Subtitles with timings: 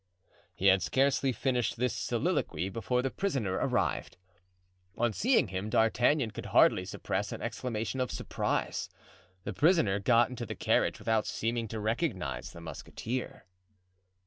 [0.55, 4.17] He had scarcely finished this soliloquy before the prisoner arrived.
[4.97, 8.89] On seeing him D'Artagnan could hardly suppress an exclamation of surprise.
[9.43, 13.45] The prisoner got into the carriage without seeming to recognize the musketeer.